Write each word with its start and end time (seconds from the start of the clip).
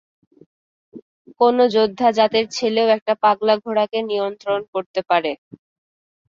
কোনো 1.41 1.63
যোদ্ধা 1.75 2.07
জাতের 2.17 2.45
ছেলেও 2.51 2.87
একটা 2.97 3.13
পাগলা 3.23 3.53
ঘোড়াকে 3.63 3.99
নিয়ন্ত্রণ 4.09 4.59
করতে 4.73 4.99
পারে। 5.09 5.31